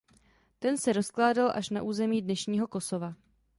[0.59, 3.13] Ten se rozkládal až na území dnešního Kosova.